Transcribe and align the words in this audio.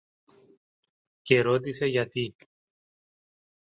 και 1.21 1.41
ρώτησε 1.41 1.85
γιατί. 1.85 2.35